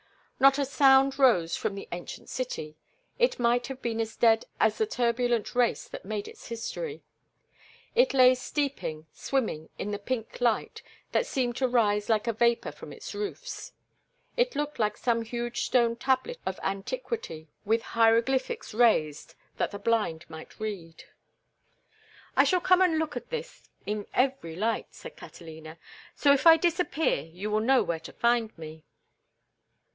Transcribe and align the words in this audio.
Not 0.39 0.57
a 0.57 0.65
sound 0.65 1.19
rose 1.19 1.55
from 1.55 1.75
the 1.75 1.87
ancient 1.91 2.27
city; 2.27 2.75
it 3.19 3.37
might 3.37 3.67
have 3.67 3.79
been 3.83 4.01
as 4.01 4.15
dead 4.15 4.45
as 4.59 4.79
the 4.79 4.87
turbulent 4.87 5.53
race 5.53 5.87
that 5.87 6.03
made 6.03 6.27
its 6.27 6.47
history. 6.47 7.03
It 7.93 8.15
lay 8.15 8.33
steeping, 8.33 9.05
swimming, 9.13 9.69
in 9.77 9.91
the 9.91 9.99
pink 9.99 10.41
light 10.41 10.81
that 11.11 11.27
seemed 11.27 11.55
to 11.57 11.67
rise 11.67 12.09
like 12.09 12.25
a 12.25 12.33
vapor 12.33 12.71
from 12.71 12.91
its 12.91 13.13
roofs. 13.13 13.73
It 14.35 14.55
looked 14.55 14.79
like 14.79 14.97
some 14.97 15.21
huge 15.21 15.61
stone 15.61 15.95
tablet 15.95 16.39
of 16.47 16.59
antiquity, 16.63 17.47
with 17.63 17.83
hieroglyphics 17.93 18.73
raised 18.73 19.35
that 19.57 19.69
the 19.69 19.77
blind 19.77 20.25
might 20.27 20.59
read. 20.59 21.03
"I 22.35 22.43
shall 22.45 22.61
come 22.61 22.81
and 22.81 22.97
look 22.97 23.15
at 23.15 23.29
this 23.29 23.69
in 23.85 24.07
every 24.15 24.55
light," 24.55 24.87
said 24.95 25.15
Catalina, 25.15 25.77
"so 26.15 26.33
if 26.33 26.47
I 26.47 26.57
disappear 26.57 27.21
you 27.21 27.51
will 27.51 27.59
know 27.59 27.83
where 27.83 27.99
to 27.99 28.11
find 28.13 28.57
me." 28.57 28.83